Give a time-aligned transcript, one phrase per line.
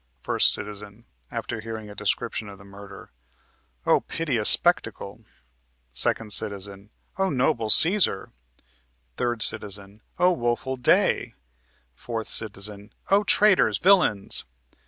[0.19, 1.05] First Citizen.
[1.29, 3.11] (After hearing a description of the murder.)
[3.85, 5.25] O piteous spectacle!
[5.93, 6.87] 2 Cit.
[7.19, 8.31] O noble Cæsar!
[9.17, 9.63] 3 Cit.
[10.17, 11.35] O woful day!
[11.93, 12.67] 4 Cit.
[13.11, 14.43] O traitors, villains!